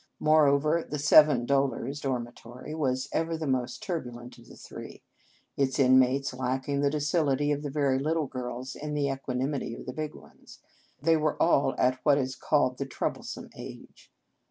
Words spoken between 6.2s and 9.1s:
lacking the docility of the very little girls, and the